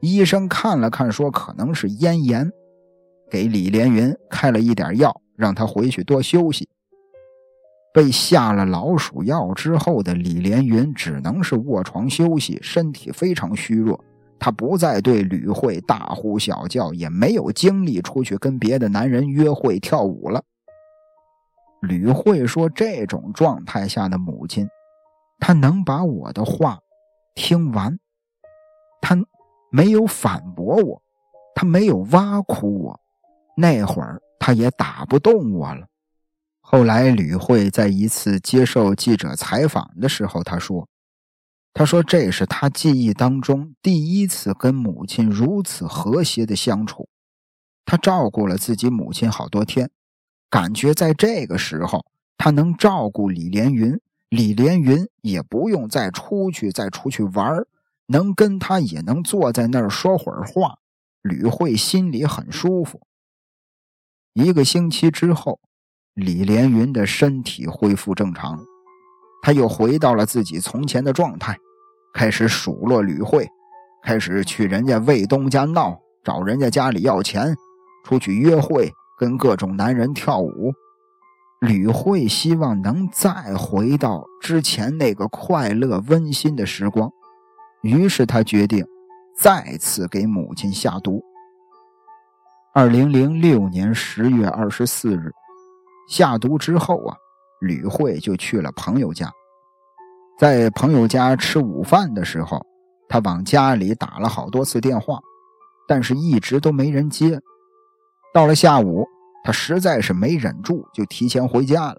[0.00, 2.50] 医生看了看，说可能是咽炎，
[3.28, 6.68] 给李连云开了一点药，让他回去多休息。
[7.92, 14.02] 被下了老鼠药之后的李连云只能是卧床休息，身体非常虚弱。
[14.38, 20.42] 他不再对吕慧大呼小叫，也没有精力出去跟别的男人约会跳舞了。
[21.80, 24.68] 吕慧说：“这种状态下的母亲，
[25.38, 26.80] 她能把我的话
[27.34, 27.98] 听完，
[29.00, 29.16] 她
[29.70, 31.02] 没有反驳我，
[31.54, 33.00] 她没有挖苦我，
[33.56, 35.86] 那会儿她也打不动我了。
[36.60, 40.86] 后来，吕慧在一次接受记者采访的时候，他说
[41.72, 47.08] ：“他说这是他记忆当中第一次跟母亲如此和谐的相处。
[47.84, 49.90] 他照顾了自己母亲好多天，
[50.50, 52.04] 感觉在这个时候，
[52.36, 57.64] 他能照顾李连云，李连云也不用再出去再出去玩
[58.06, 60.78] 能跟他也能坐在那儿说会儿话。
[61.22, 63.02] 吕慧心里很舒服。
[64.32, 65.60] 一个星期之后。”
[66.18, 68.58] 李连云的身体恢复正常，
[69.48, 71.56] 他又回到了自己从前的状态，
[72.12, 73.48] 开始数落吕慧，
[74.02, 77.56] 开始去人家卫东家闹，找人家家里要钱，
[78.04, 80.74] 出去约会，跟各种男人跳舞。
[81.60, 87.10] 吕慧希望能再回到之前那个快乐温馨的时光，
[87.80, 88.84] 于是他决定
[89.34, 91.24] 再次给母亲下毒。
[92.74, 95.32] 二零零六年十月二十四日。
[96.06, 97.16] 下毒之后啊，
[97.60, 99.30] 吕慧就去了朋友家。
[100.38, 102.64] 在朋友家吃午饭的时候，
[103.08, 105.18] 他往家里打了好多次电话，
[105.88, 107.40] 但是一直都没人接。
[108.32, 109.04] 到了下午，
[109.42, 111.96] 他实在是没忍住，就提前回家了。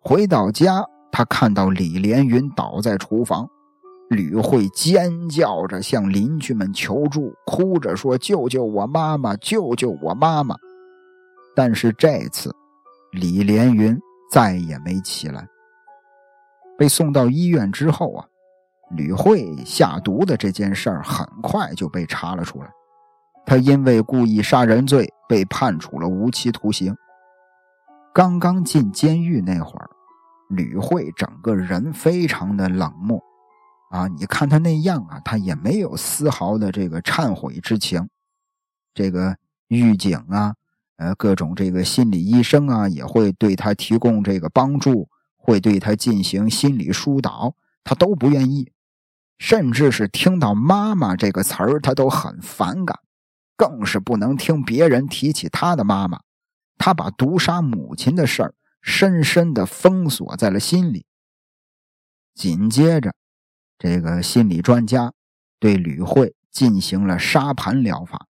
[0.00, 3.46] 回到家，他看到李连云倒在厨房，
[4.08, 10.56] 吕慧尖叫着向邻居们求助，哭着说：“救救我妈妈，救救我妈妈！”
[11.54, 12.54] 但是这次。
[13.12, 13.98] 李连云
[14.36, 15.48] 再也没起来。
[16.76, 18.26] 被送到医院之后啊，
[18.90, 22.70] 吕慧下毒的这件事儿很快就被查了出来。
[23.46, 26.94] 他因为故意杀人罪被判处了无期徒刑。
[28.12, 29.88] 刚刚进监狱那会儿，
[30.50, 33.18] 吕慧整个人非常的冷漠
[33.90, 38.06] 啊，你看他那样啊，他也没有丝毫的这个忏悔之情。
[38.92, 39.34] 这个
[39.68, 40.54] 狱警啊。
[40.96, 47.54] 呃，各种这个心理医生啊，也会对他提供这个帮助，会对他进行心理疏导，
[47.84, 48.72] 他都不愿意，
[49.38, 52.98] 甚至是听到“妈妈”这个词儿，他都很反感，
[53.56, 56.20] 更是不能听别人提起他的妈妈。
[56.78, 61.04] 他把毒杀母亲的事儿深深的封锁在了心里。
[62.34, 63.14] 紧接着，
[63.78, 65.12] 这个心理专家
[65.58, 68.26] 对吕慧进行了沙盘疗法。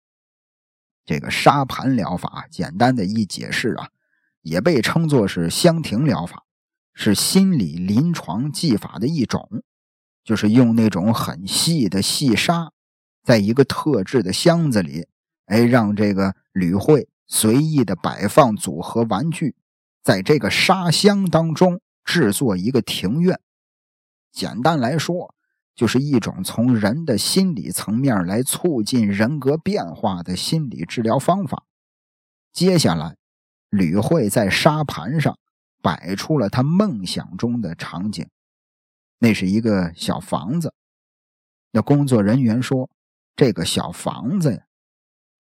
[1.12, 3.90] 这个沙盘疗法，简单的一解释啊，
[4.44, 6.46] 也被称作是香庭疗法，
[6.94, 9.62] 是心理临床技法的一种，
[10.24, 12.72] 就是用那种很细的细沙，
[13.26, 15.06] 在一个特制的箱子里，
[15.48, 19.58] 哎，让这个吕慧随意的摆放组合玩具，
[20.02, 23.38] 在这个沙箱当中制作一个庭院。
[24.32, 25.36] 简单来说。
[25.82, 31.64] 就是一种从人的心理层面来促进人格变化的心理治疗方法。
[32.54, 33.16] 接下来，
[33.72, 35.40] 吕慧在沙盘上
[35.82, 38.30] 摆出了他梦想中的场景，
[39.18, 40.72] 那是一个小房子。
[41.72, 42.88] 那工作人员说，
[43.36, 44.62] 这个小房子呀，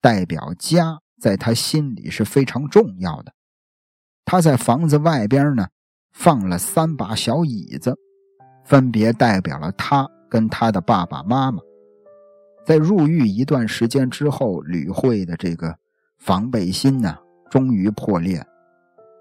[0.01, 3.31] 代表家，在他心里是非常重要的。
[4.25, 5.67] 他在房子外边呢，
[6.11, 7.95] 放了三把小椅子，
[8.65, 10.09] 分别代表了他。
[10.31, 11.59] 跟他的爸爸妈妈，
[12.65, 15.75] 在入狱一段时间之后，吕慧的这个
[16.19, 17.17] 防备心呢，
[17.49, 18.41] 终于破裂。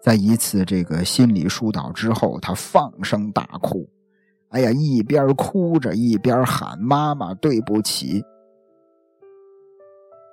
[0.01, 3.91] 在一次这个心理疏导之后，他放声大哭，
[4.51, 8.25] 哎呀，一边哭着一边喊“妈妈，对不起”。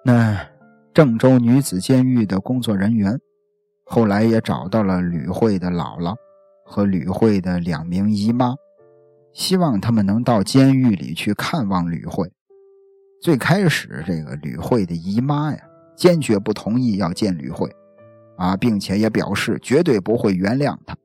[0.05, 0.39] 那
[0.93, 3.19] 郑州女子监狱的工作人员
[3.83, 6.15] 后来也找到了吕慧的姥姥
[6.63, 8.55] 和吕慧的两名姨妈。
[9.37, 12.27] 希望他们能到监狱里去看望吕慧。
[13.21, 15.59] 最开始，这个吕慧的姨妈呀，
[15.95, 17.69] 坚决不同意要见吕慧，
[18.37, 20.97] 啊，并且也表示绝对不会原谅他。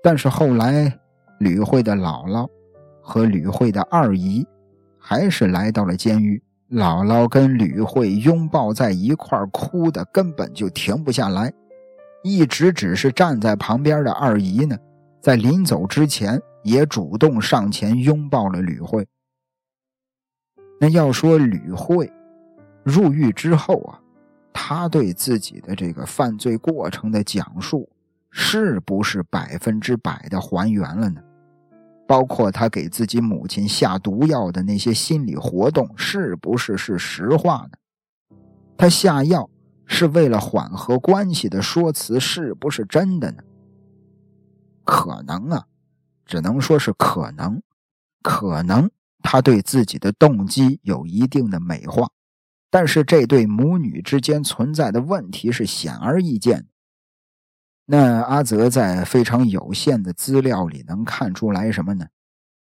[0.00, 0.96] 但是后来，
[1.40, 2.48] 吕慧的姥姥
[3.02, 4.46] 和吕慧的二姨
[4.96, 6.40] 还是来到了监狱。
[6.70, 11.52] 姥姥跟吕慧拥抱在一块哭的根本就停不下来。
[12.22, 14.78] 一直只是站在旁边的二姨呢，
[15.20, 16.40] 在临走之前。
[16.62, 19.06] 也主动上前拥抱了吕慧。
[20.80, 22.10] 那要说吕慧
[22.82, 24.00] 入狱之后啊，
[24.52, 27.88] 他对自己的这个犯罪过程的讲述，
[28.30, 31.22] 是不是百分之百的还原了呢？
[32.06, 38.36] 包括他给自己母亲下毒药的那些心理活动，是不是是实话呢？
[38.76, 39.48] 他下药
[39.84, 43.42] 是为了缓和关系的说辞，是不是真的呢？
[44.84, 45.66] 可能啊。
[46.30, 47.60] 只能说是可能，
[48.22, 48.88] 可能
[49.20, 52.08] 他对自己的动机有一定的美化，
[52.70, 56.68] 但是这对母女之间存在的问题是显而易见。
[57.86, 62.06] 那阿泽在非常有限的资料里能看出来什么呢？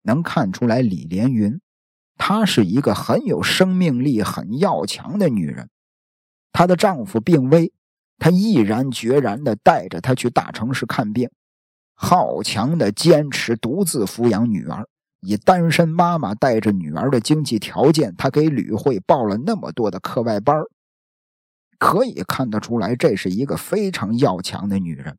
[0.02, 1.62] 能看出来李连云，
[2.18, 5.70] 她是一个很有生命力、很要强的女人。
[6.52, 7.72] 她的丈夫病危，
[8.18, 11.30] 她毅然决然地带着他去大城市看病，
[12.04, 14.88] 好强的坚持独自抚养女儿。
[15.20, 20.64] 以单身妈妈带着女儿的经济条件，她给吕慧报了那么多的课外班
[21.78, 25.16] 可以看得出来，这是一个非常要强的女人。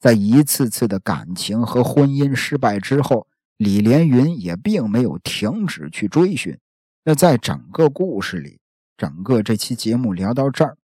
[0.00, 6.58] 在一次次的感情和婚姻失败之后，李连云也并没有停止去追寻。
[7.04, 8.58] 那在整个故事里，
[8.96, 10.76] 整个这期节目聊到这儿，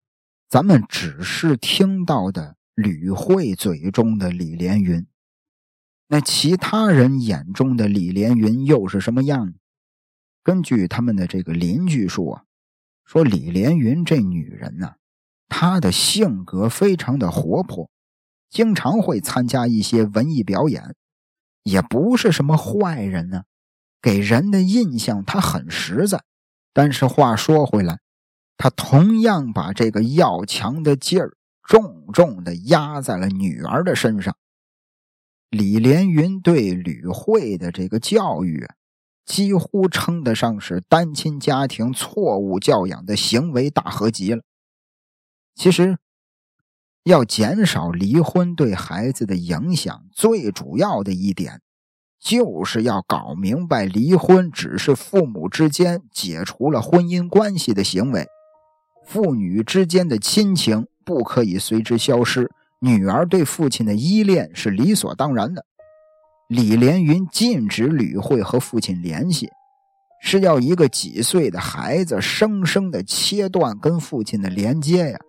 [0.48, 5.08] 咱们只是听到的吕慧嘴中的李连云。
[6.10, 9.56] 那其他人眼中的李连云又是什么样？
[10.44, 12.46] 根据他们的这个邻居说，
[13.04, 14.94] 说李连云这女人呢，
[15.50, 17.90] 她的性格非常的活泼，
[18.48, 20.96] 经常会参加一些文艺表演，
[21.64, 23.46] 也不是什么坏人呢，
[24.00, 26.24] 给人的印象她很实在。
[26.74, 28.00] 但是话说回来，
[28.56, 31.37] 她同样把这个要强的劲儿
[31.68, 34.38] 重重的压在了女儿的身上。
[35.50, 38.66] 李连云对吕慧的这个教育，
[39.26, 44.44] 几乎称得上是单亲家庭错误教养的行为大合集了。
[45.56, 45.98] 其实，
[47.04, 51.62] 要减少离婚对孩子的影响，最主要的一点，
[52.18, 58.28] 就是要搞明白，离婚只是父母之间解除了婚姻关系的行为，
[59.06, 62.52] 父女之间的亲情不可以随之消失。
[62.80, 65.66] 女儿对父亲的依恋是理所当然的。
[66.50, 69.50] 李连云禁止吕慧和父亲联系，
[70.22, 75.20] 是要一个几岁的孩子生生的切断跟父亲的连接呀！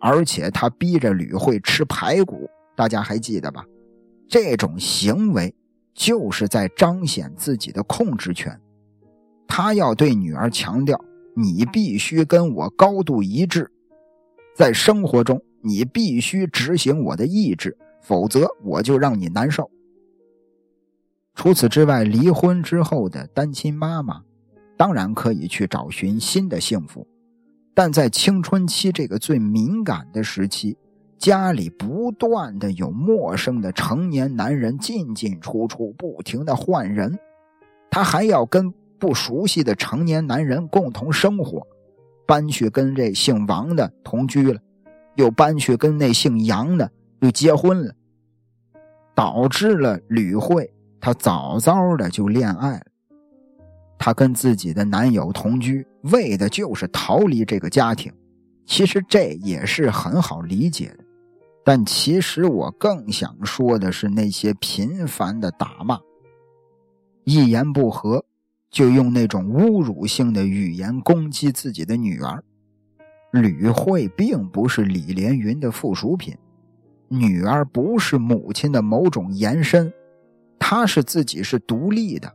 [0.00, 3.64] 而且他逼着吕慧吃排骨，大家还记得吧？
[4.28, 5.54] 这种行为
[5.94, 8.58] 就是在彰显自己的控制权。
[9.46, 10.98] 他要对女儿强调：
[11.36, 13.70] 你必须跟我高度一致，
[14.54, 15.42] 在生活中。
[15.64, 19.70] 你必须执行我的意志，否则我就让你难受。
[21.36, 24.22] 除此之外，离婚之后的单亲妈妈
[24.76, 27.06] 当然可以去找寻新的幸福，
[27.74, 30.76] 但在青春期这个最敏感的时期，
[31.16, 37.16] 家里不断的有陌生的成年男人进进出出，不停的换人，
[37.88, 41.64] 她还要跟不熟悉的成年男人共同生活，
[42.32, 44.58] 搬去跟这姓王的同居了。
[45.16, 47.92] 又搬去跟那姓杨的又结婚了，
[49.14, 52.86] 导致了吕慧她早早的就恋爱了。
[53.98, 54.82] 她跟自己的。
[54.86, 56.48] 男友同居，为的。
[56.48, 58.10] 就是逃离这个家庭。
[58.64, 61.04] 其实这也是很好理解的，
[61.62, 63.92] 但其实我更想说的。
[63.92, 65.50] 是那些频繁的。
[65.50, 66.00] 打骂，
[67.24, 68.24] 一言不合
[68.72, 72.42] 就用那种侮辱性的语言攻击自己的女儿。
[73.30, 76.36] 吕慧并不是李连云的附属品，
[77.08, 79.92] 女儿不是母亲的某种延伸，
[80.58, 82.34] 她是自己是独立的。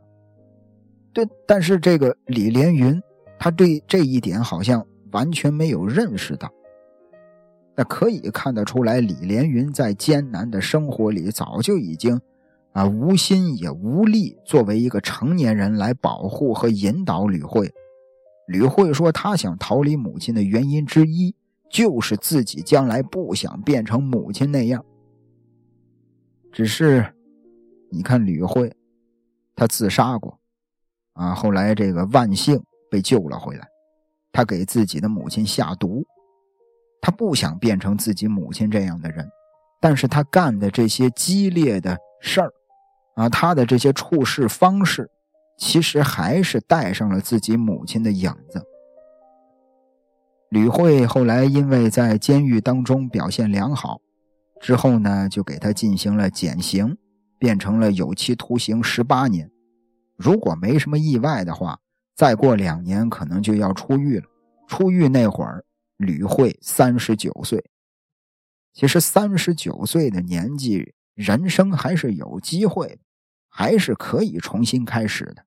[1.12, 3.00] 对，但是这个李连云，
[3.38, 6.52] 他对这一点好像完全没有认识到。
[7.76, 12.20] 那可以看得出来，李连云在艰难的生活里早就已经
[12.78, 17.74] 啊无心也无力，作为一个成年人来保护和引导吕慧。
[18.46, 21.34] 吕慧说：“她想逃离母亲的原因之一，
[21.68, 24.84] 就是自己将来不想变成母亲那样。
[26.52, 27.12] 只是，
[27.90, 28.72] 你看吕慧，
[29.56, 30.38] 她自杀过，
[31.14, 33.66] 啊，后来这个万幸被救了回来。
[34.30, 36.06] 她给自己的母亲下毒，
[37.00, 39.28] 她不想变成自己母亲这样的人，
[39.80, 42.52] 但是她干的这些激烈的事儿，
[43.18, 45.10] 啊，他的这些处事方式。”
[45.60, 48.64] 其实还是带上了自己母亲的影子。
[50.50, 54.00] 吕慧后来因为在监狱当中表现良好，
[54.60, 56.96] 之后呢就给他进行了减刑，
[57.40, 59.50] 变成了有期徒刑十八年。
[60.16, 61.80] 如果没什么意外的话，
[62.14, 64.26] 再过两年可能就要出狱了。
[64.68, 65.64] 出狱那会儿，
[65.96, 67.68] 吕慧三十九岁。
[68.72, 72.98] 其实三十九岁的年纪，人生还是有机会的，
[73.58, 75.44] 还是可以重新开始的。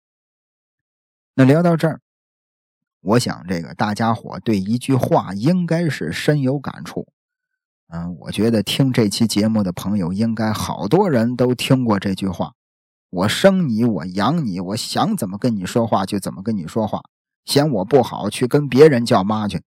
[1.34, 2.01] 那聊到这儿，
[2.99, 7.07] 我想这个大家伙对一句话应该是深有感触。
[7.88, 12.51] 嗯，我觉得听这期节目的朋友应该好多人都听过这句话
[13.12, 17.03] ：“我生你，我养你，我想怎么跟你说话就怎么跟你说话，
[17.45, 19.62] 嫌我不好去跟别人叫妈去。”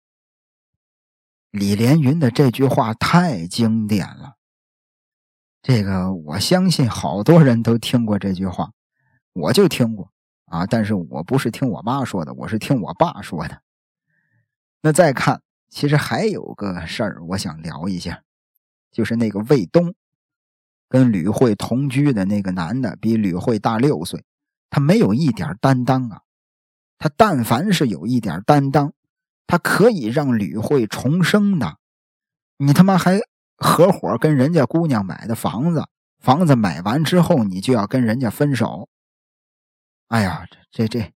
[1.52, 4.34] 李连云的这句话太经典了，
[5.62, 8.72] 这个我相信好多人都听过这句话，
[9.32, 10.10] 我就听过
[10.46, 10.66] 啊。
[10.66, 13.62] 但是我不是听我妈说的，我是听我爸说的。
[14.80, 18.24] 那再看，其实还有个事儿，我想聊一下，
[18.90, 19.94] 就是那个卫东
[20.88, 24.24] 跟吕慧同居的那个男的，比吕慧大六岁，
[24.68, 26.22] 他没有一点担当啊。
[26.98, 28.92] 他但凡是有一点担当，
[29.46, 31.78] 他可以让吕慧重生的。
[32.56, 33.20] 你他妈还
[33.62, 35.84] 合伙跟人家姑娘买的房子，
[36.18, 38.88] 房子买完之后，你就要跟人家分手。
[40.08, 41.12] 哎呀，这这这，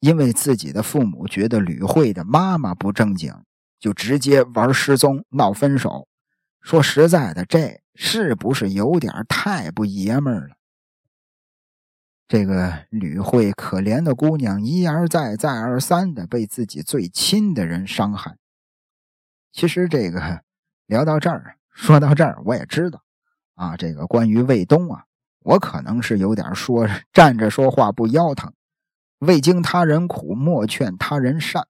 [0.00, 3.34] 因为自己的父母觉得吕慧的妈妈不正经，
[3.80, 6.06] 就直接玩失踪、闹分手。
[6.60, 10.54] 说实在的，这是不是有点太不爷们儿了？
[12.28, 18.36] 这个吕慧可怜的姑娘一而再、再而三的被自己最亲的人伤害。
[19.50, 20.42] 其实这个
[20.88, 23.02] 聊到这儿，说到这儿，我也知道
[23.54, 25.04] 啊，这个关于卫东啊，
[25.40, 28.52] 我可能是有点说站着说话不腰疼。
[29.18, 31.66] 未经他人苦，莫劝他人善。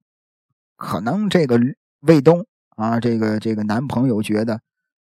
[0.77, 1.61] 可能这个
[2.01, 2.47] 卫东
[2.77, 4.61] 啊，这个这个男朋友觉得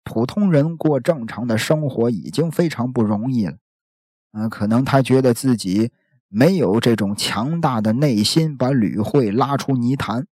[0.03, 3.57] 普通人过正常的生活已经非常不容易了。
[4.31, 5.91] 啊，可能他觉得自己
[6.27, 10.25] 没有这种强大的内心，把吕慧拉出泥潭。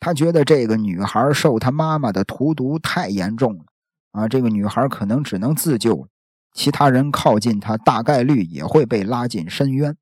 [0.00, 3.64] 他觉得这个女孩受他妈妈的荼毒太严重了，
[4.12, 6.08] 啊，这个女孩可能只能自救了，
[6.52, 9.96] 其他人靠近她，大概率也会被拉进深渊。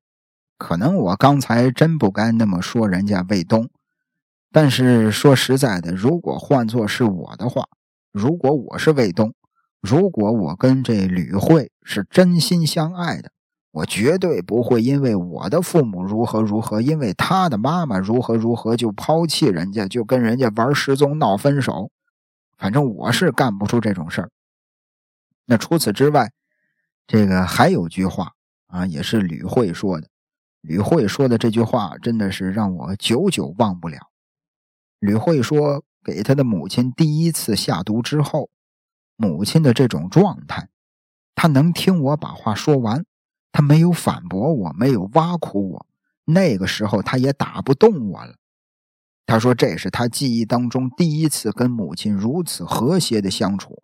[0.57, 3.69] 可能我刚才真不该那么说人家卫东，
[4.51, 7.65] 但是说实在的，如果换作是我的话，
[8.11, 9.33] 如果我是卫东。
[9.79, 13.29] 如果我跟这吕慧是真心相爱的，
[13.77, 21.91] 我绝对不会因为我的父母如何如何，因为他的妈妈如何如何就抛弃人家，就跟人家玩失踪闹分手。
[22.57, 24.31] 反正我是干不出这种事儿。
[25.45, 26.31] 那除此之外，
[27.05, 28.33] 这个还有句话
[28.65, 30.07] 啊，也是吕慧说的。
[30.61, 33.99] 吕慧说的这句话真的是让我久久忘不了。
[34.99, 38.49] 吕慧说，给他的母亲第一次下毒之后。
[39.15, 40.69] 母亲的这种状态，
[41.33, 43.03] 他能听我把话说完，
[43.51, 45.85] 他没有反驳我，没有挖苦我。
[46.25, 48.35] 那个时候，他也打不动我了。
[49.25, 53.83] 他说：“这是他记忆当中第一次跟母亲如此和谐的相处。”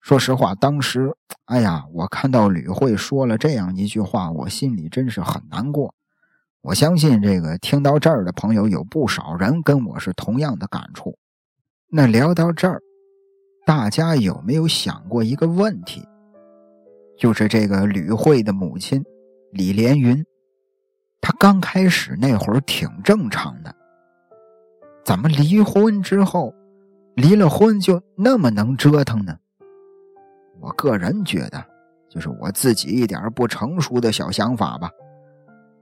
[0.00, 5.94] 说实话，当时，哎呀，我看到吕慧说了这样一句话，我心里真是很难过。
[6.62, 11.18] 我相信这个听到这儿的朋友有不少人跟我是同样的感触。
[11.88, 12.82] 那聊到这儿。
[13.64, 16.04] 大家有没有想过一个问题？
[17.16, 19.02] 就是这个吕慧的母亲
[19.52, 20.24] 李连云，
[21.20, 23.74] 她刚开始那会儿挺正常的，
[25.04, 26.54] 怎么离婚之后，
[27.14, 29.36] 离了婚就那么能折腾呢？
[30.60, 31.64] 我个人觉得，
[32.08, 34.90] 就是我自己一点不成熟的小想法吧。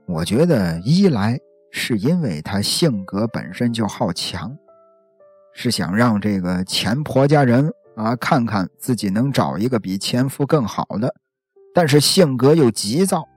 [0.07, 1.39] 我觉得一来
[1.71, 4.55] 是因为她性格本身就好强。
[5.53, 11.13] 是想让这个前婆家人啊看看自己能找一个比前夫更好的，
[11.73, 13.27] 但是性格又急躁，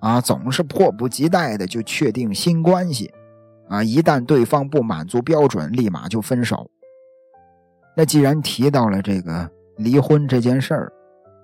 [0.00, 3.12] 啊，总是迫不及待的就确定新关系，
[3.68, 6.70] 啊，一旦对方不满足标准，立马就分手。
[7.96, 10.92] 那既然提到了这个离婚这件事儿，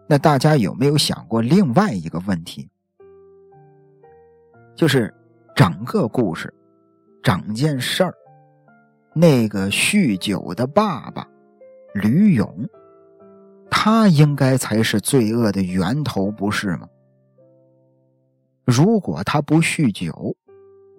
[0.08, 2.68] 那大家有没有想过另外一个问题？
[4.74, 5.12] 就是
[5.54, 6.52] 整个故事，
[7.22, 8.14] 整件事儿。
[9.14, 11.26] 那个酗酒的爸爸
[11.96, 12.68] 吕勇，
[13.70, 16.86] 他应该才是罪恶的源头，不是吗？
[18.64, 20.36] 如果他不酗酒，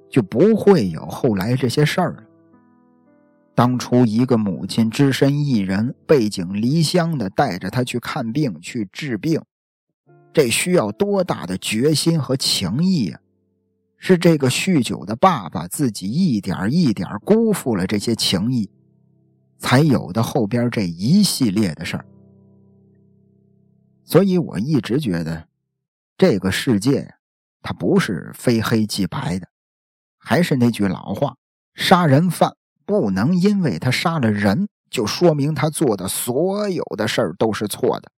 [0.10, 2.24] 就不会有后来这些事儿了。
[3.54, 9.42] 当初一个母亲只身一人，背井离乡的带着他去看病、去治病，
[10.34, 13.20] 这需要多大的决心和情谊呀！
[13.98, 18.70] 是这个酗酒的爸爸自己一点一点辜负了这些情谊，
[19.58, 22.06] 才有的后边这一系列的事儿。
[24.04, 25.48] 所以我一直觉得，
[26.18, 27.16] 这个世界
[27.62, 29.48] 它不是非黑即白的。
[30.18, 31.36] 还是那句老话，
[31.74, 32.56] 杀人犯
[32.86, 38.10] 不能因为他杀了人，就说明他做的所有的事儿都是错的；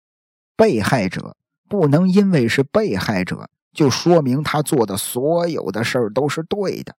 [0.57, 1.37] 被害者
[1.69, 3.49] 不能因为是被害者。
[3.73, 6.97] 就说明他做的所有的事儿都是对的。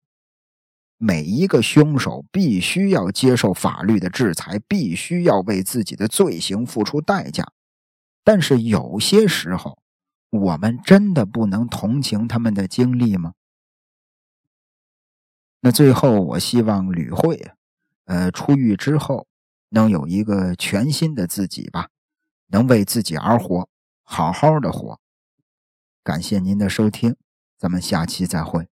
[0.99, 7.53] 每一个凶手必须要接受法律的制裁，必须要为自己的罪行付出代价。
[8.25, 9.79] 但是有些时候，
[10.31, 13.33] 我们真的不能同情他们的经历吗？
[15.61, 17.53] 那最后，我希望吕慧，
[18.05, 19.27] 呃，出狱之后
[19.71, 21.89] 能有一个全新的自己吧，
[22.49, 23.69] 能为自己而活，
[24.03, 25.01] 好好的活。
[26.03, 27.17] 感谢您的收听，
[27.57, 28.69] 咱们下期再会。